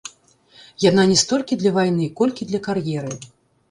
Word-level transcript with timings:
Яна 0.85 1.05
не 1.13 1.19
столькі 1.25 1.61
для 1.61 1.71
вайны, 1.79 2.11
колькі 2.23 2.43
для 2.53 2.67
кар'еры. 2.69 3.19